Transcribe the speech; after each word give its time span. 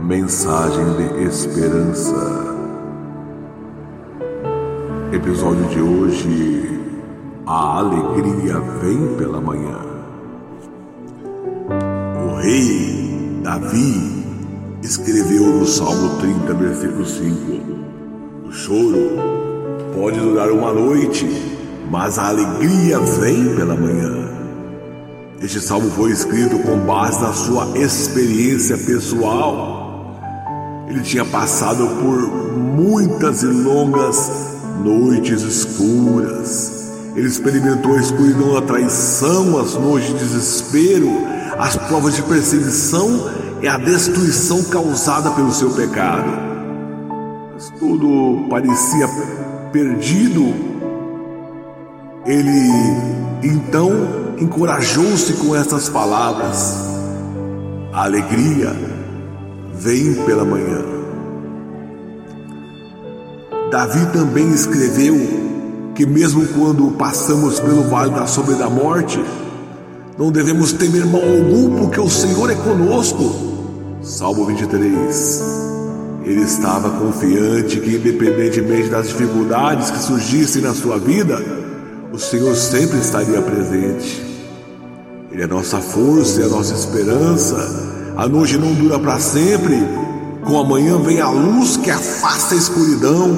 Mensagem 0.00 0.84
de 0.96 1.24
Esperança. 1.24 2.54
Episódio 5.10 5.64
de 5.68 5.80
hoje: 5.80 6.80
A 7.46 7.78
alegria 7.78 8.60
vem 8.82 9.16
pela 9.16 9.40
manhã. 9.40 9.78
O 12.24 12.36
rei 12.36 13.40
Davi 13.42 14.24
escreveu 14.82 15.46
no 15.46 15.66
Salmo 15.66 16.20
30, 16.20 16.54
versículo 16.54 17.06
5: 17.06 17.34
O 18.46 18.52
choro 18.52 19.16
pode 19.94 20.20
durar 20.20 20.50
uma 20.50 20.72
noite, 20.72 21.26
mas 21.90 22.18
a 22.18 22.28
alegria 22.28 23.00
vem 23.00 23.56
pela 23.56 23.74
manhã. 23.74 24.28
Este 25.40 25.60
salmo 25.60 25.90
foi 25.90 26.10
escrito 26.10 26.58
com 26.60 26.78
base 26.80 27.20
na 27.22 27.32
sua 27.32 27.78
experiência 27.78 28.76
pessoal. 28.76 29.85
Ele 30.88 31.02
tinha 31.02 31.24
passado 31.24 31.86
por 32.00 32.28
muitas 32.56 33.42
e 33.42 33.46
longas 33.46 34.30
noites 34.82 35.42
escuras. 35.42 36.92
Ele 37.16 37.26
experimentou 37.26 37.94
a 37.94 38.00
escuridão, 38.00 38.56
a 38.56 38.62
traição, 38.62 39.58
as 39.58 39.74
noites 39.74 40.12
de 40.12 40.18
desespero, 40.18 41.10
as 41.58 41.76
provas 41.76 42.14
de 42.14 42.22
perseguição 42.22 43.30
e 43.62 43.66
a 43.66 43.78
destruição 43.78 44.62
causada 44.64 45.30
pelo 45.30 45.50
seu 45.52 45.70
pecado. 45.70 46.28
Mas 47.52 47.70
tudo 47.78 48.46
parecia 48.48 49.08
perdido. 49.72 50.54
Ele 52.24 52.70
então 53.42 53.90
encorajou-se 54.38 55.32
com 55.34 55.56
estas 55.56 55.88
palavras: 55.88 56.76
A 57.92 58.04
alegria 58.04 58.76
vem 59.78 60.14
pela 60.24 60.44
manhã. 60.44 60.82
Davi 63.70 64.06
também 64.12 64.50
escreveu 64.52 65.14
que, 65.94 66.06
mesmo 66.06 66.46
quando 66.48 66.90
passamos 66.92 67.60
pelo 67.60 67.82
vale 67.84 68.12
da 68.12 68.26
sombra 68.26 68.54
da 68.54 68.70
morte, 68.70 69.22
não 70.18 70.30
devemos 70.30 70.72
temer 70.72 71.04
mal 71.04 71.20
algum, 71.20 71.78
porque 71.78 72.00
o 72.00 72.08
Senhor 72.08 72.50
é 72.50 72.54
conosco. 72.54 73.34
Salmo 74.02 74.46
23. 74.46 75.42
Ele 76.24 76.42
estava 76.42 76.90
confiante 76.90 77.80
que, 77.80 77.96
independentemente 77.96 78.88
das 78.88 79.08
dificuldades 79.08 79.90
que 79.90 79.98
surgissem 79.98 80.62
na 80.62 80.74
sua 80.74 80.98
vida, 80.98 81.42
o 82.12 82.18
Senhor 82.18 82.54
sempre 82.56 82.98
estaria 82.98 83.42
presente. 83.42 84.24
Ele 85.30 85.42
é 85.42 85.44
a 85.44 85.48
nossa 85.48 85.78
força 85.78 86.40
e 86.40 86.44
a 86.44 86.48
nossa 86.48 86.72
esperança. 86.72 87.95
A 88.16 88.26
noite 88.26 88.56
não 88.56 88.72
dura 88.72 88.98
para 88.98 89.18
sempre. 89.20 89.76
Com 90.42 90.58
a 90.58 90.64
manhã 90.64 90.96
vem 90.98 91.20
a 91.20 91.28
luz 91.28 91.76
que 91.76 91.90
afasta 91.90 92.54
a 92.54 92.58
escuridão. 92.58 93.36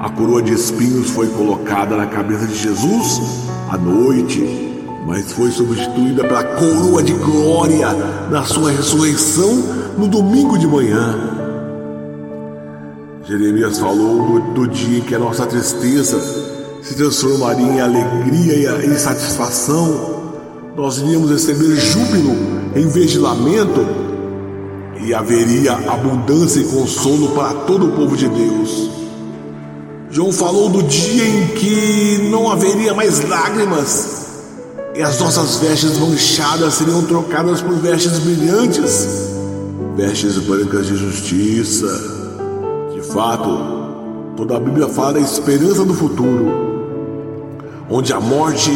A 0.00 0.08
coroa 0.10 0.40
de 0.40 0.52
espinhos 0.52 1.10
foi 1.10 1.26
colocada 1.26 1.96
na 1.96 2.06
cabeça 2.06 2.46
de 2.46 2.54
Jesus 2.54 3.20
à 3.68 3.76
noite, 3.76 4.78
mas 5.04 5.32
foi 5.32 5.50
substituída 5.50 6.22
pela 6.22 6.44
coroa 6.44 7.02
de 7.02 7.14
glória 7.14 7.92
na 8.30 8.44
sua 8.44 8.70
ressurreição 8.70 9.56
no 9.98 10.06
domingo 10.06 10.56
de 10.56 10.68
manhã. 10.68 11.32
Jeremias 13.24 13.78
falou 13.78 14.40
do, 14.40 14.52
do 14.52 14.68
dia 14.68 14.98
em 14.98 15.02
que 15.02 15.16
a 15.16 15.18
nossa 15.18 15.46
tristeza 15.46 16.20
se 16.80 16.94
transformaria 16.94 17.66
em 17.66 17.80
alegria 17.80 18.86
e 18.86 18.94
satisfação. 18.96 20.22
Nós 20.76 20.98
iríamos 20.98 21.30
receber 21.30 21.74
júbilo 21.74 22.63
em 22.74 22.88
vez 22.88 23.10
de 23.12 23.18
lamento, 23.18 23.86
e 25.00 25.14
haveria 25.14 25.72
abundância 25.72 26.60
e 26.60 26.64
consolo 26.64 27.28
para 27.30 27.54
todo 27.54 27.86
o 27.86 27.92
povo 27.92 28.16
de 28.16 28.28
Deus. 28.28 28.90
João 30.10 30.32
falou 30.32 30.68
do 30.68 30.82
dia 30.82 31.24
em 31.24 31.46
que 31.48 32.28
não 32.30 32.50
haveria 32.50 32.94
mais 32.94 33.28
lágrimas, 33.28 34.24
e 34.94 35.02
as 35.02 35.20
nossas 35.20 35.56
vestes 35.56 35.98
manchadas 35.98 36.74
seriam 36.74 37.02
trocadas 37.02 37.60
por 37.60 37.74
vestes 37.74 38.18
brilhantes, 38.20 39.28
vestes 39.96 40.38
brancas 40.38 40.86
de 40.86 40.96
justiça. 40.96 41.86
De 42.94 43.02
fato, 43.02 43.58
toda 44.36 44.56
a 44.56 44.60
Bíblia 44.60 44.88
fala 44.88 45.14
da 45.14 45.20
esperança 45.20 45.84
do 45.84 45.94
futuro, 45.94 46.46
onde 47.90 48.12
a 48.12 48.20
morte 48.20 48.70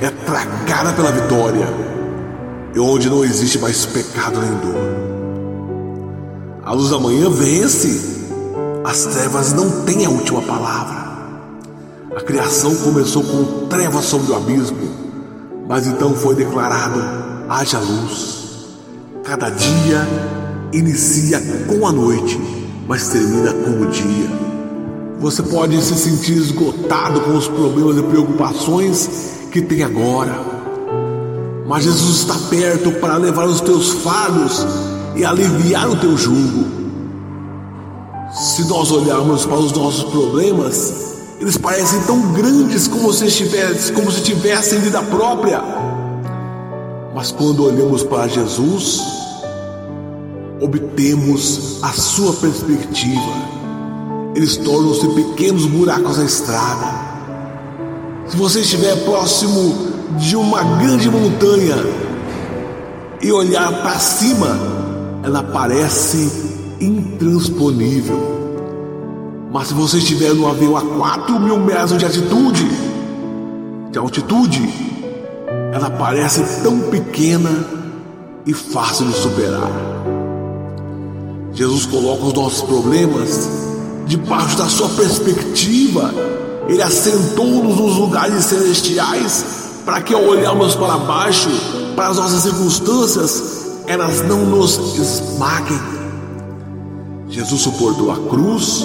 é 0.00 0.10
tragada 0.10 0.92
pela 0.92 1.12
vitória 1.12 1.88
e 2.74 2.78
onde 2.80 3.08
não 3.08 3.24
existe 3.24 3.58
mais 3.58 3.86
pecado 3.86 4.40
nem 4.40 4.50
dor. 4.50 5.08
A 6.64 6.72
luz 6.72 6.90
da 6.90 6.98
manhã 6.98 7.30
vence 7.30 8.18
as 8.84 9.04
trevas 9.06 9.52
não 9.52 9.82
têm 9.84 10.06
a 10.06 10.10
última 10.10 10.40
palavra. 10.42 11.08
A 12.16 12.20
criação 12.20 12.74
começou 12.76 13.22
com 13.22 13.66
trevas 13.68 14.04
sobre 14.04 14.32
o 14.32 14.36
abismo, 14.36 14.78
mas 15.68 15.86
então 15.86 16.14
foi 16.14 16.34
declarado: 16.34 17.00
haja 17.48 17.78
luz. 17.78 18.38
Cada 19.24 19.50
dia 19.50 20.08
inicia 20.72 21.40
com 21.66 21.86
a 21.86 21.92
noite, 21.92 22.40
mas 22.86 23.08
termina 23.08 23.52
com 23.52 23.82
o 23.82 23.86
dia. 23.86 24.30
Você 25.20 25.42
pode 25.42 25.82
se 25.82 25.94
sentir 25.94 26.38
esgotado 26.38 27.20
com 27.22 27.36
os 27.36 27.48
problemas 27.48 27.98
e 27.98 28.02
preocupações 28.02 29.10
que 29.50 29.60
tem 29.60 29.82
agora, 29.82 30.57
mas 31.68 31.84
Jesus 31.84 32.20
está 32.20 32.34
perto 32.48 32.92
para 32.92 33.18
levar 33.18 33.46
os 33.46 33.60
teus 33.60 33.90
fardos 33.90 34.66
e 35.14 35.22
aliviar 35.22 35.86
o 35.90 35.96
teu 35.96 36.16
jugo. 36.16 36.64
Se 38.32 38.66
nós 38.66 38.90
olharmos 38.90 39.44
para 39.44 39.58
os 39.58 39.72
nossos 39.72 40.04
problemas, 40.04 41.18
eles 41.38 41.58
parecem 41.58 42.00
tão 42.04 42.32
grandes 42.32 42.88
como 42.88 43.12
se, 43.12 43.26
estivessem, 43.26 43.94
como 43.94 44.10
se 44.10 44.22
tivessem 44.22 44.80
vida 44.80 45.02
própria. 45.02 45.62
Mas 47.14 47.32
quando 47.32 47.64
olhamos 47.64 48.02
para 48.02 48.26
Jesus, 48.28 49.02
obtemos 50.62 51.80
a 51.82 51.92
sua 51.92 52.32
perspectiva. 52.32 53.48
Eles 54.34 54.56
tornam-se 54.56 55.06
pequenos 55.08 55.66
buracos 55.66 56.16
na 56.16 56.24
estrada. 56.24 57.08
Se 58.26 58.36
você 58.38 58.60
estiver 58.60 59.04
próximo 59.04 59.97
de 60.16 60.36
uma 60.36 60.62
grande 60.78 61.10
montanha 61.10 61.76
e 63.20 63.32
olhar 63.32 63.72
para 63.82 63.98
cima, 63.98 64.58
ela 65.22 65.42
parece 65.42 66.30
intransponível. 66.80 68.38
Mas 69.52 69.68
se 69.68 69.74
você 69.74 69.98
estiver 69.98 70.34
no 70.34 70.48
avião 70.48 70.76
a 70.76 70.82
4 70.82 71.40
mil 71.40 71.58
metros 71.58 71.98
de 71.98 72.04
altitude, 72.04 72.68
de 73.90 73.98
altitude, 73.98 74.68
ela 75.72 75.90
parece 75.90 76.62
tão 76.62 76.80
pequena 76.80 77.50
e 78.46 78.52
fácil 78.52 79.06
de 79.06 79.14
superar. 79.14 79.70
Jesus 81.52 81.86
coloca 81.86 82.24
os 82.24 82.32
nossos 82.34 82.62
problemas 82.62 83.48
debaixo 84.06 84.56
da 84.56 84.66
sua 84.66 84.88
perspectiva. 84.90 86.12
Ele 86.68 86.82
assentou-nos 86.82 87.76
nos 87.76 87.96
lugares 87.96 88.44
celestiais 88.44 89.57
para 89.88 90.02
que 90.02 90.12
ao 90.12 90.22
olharmos 90.22 90.74
para 90.74 90.98
baixo, 90.98 91.48
para 91.96 92.08
as 92.08 92.18
nossas 92.18 92.42
circunstâncias, 92.42 93.78
elas 93.86 94.20
não 94.20 94.44
nos 94.44 94.76
esmaguem. 94.98 95.80
Jesus 97.30 97.62
suportou 97.62 98.12
a 98.12 98.16
cruz 98.28 98.84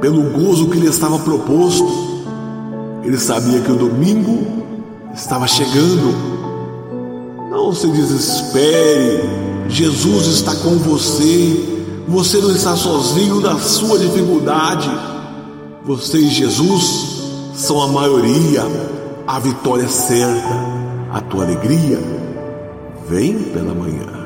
pelo 0.00 0.22
gozo 0.30 0.68
que 0.68 0.78
lhe 0.78 0.86
estava 0.86 1.18
proposto. 1.18 1.88
Ele 3.02 3.18
sabia 3.18 3.60
que 3.62 3.72
o 3.72 3.74
domingo 3.74 4.46
estava 5.12 5.48
chegando. 5.48 6.14
Não 7.50 7.74
se 7.74 7.88
desespere, 7.88 9.28
Jesus 9.68 10.28
está 10.28 10.54
com 10.54 10.78
você. 10.78 11.82
Você 12.06 12.38
não 12.38 12.52
está 12.52 12.76
sozinho 12.76 13.40
na 13.40 13.58
sua 13.58 13.98
dificuldade. 13.98 14.88
Você 15.84 16.18
e 16.18 16.28
Jesus 16.28 17.24
são 17.56 17.82
a 17.82 17.88
maioria. 17.88 18.95
A 19.28 19.40
vitória 19.40 19.88
certa. 19.88 20.54
A 21.12 21.20
tua 21.20 21.42
alegria 21.42 21.98
vem 23.08 23.42
pela 23.52 23.74
manhã. 23.74 24.25